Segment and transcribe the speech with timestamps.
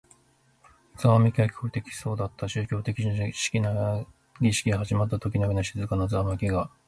[0.97, 2.49] ざわめきが聞こえてきそうだった。
[2.49, 6.71] 宗教的な儀式が始まったときのような静かなざわめきが。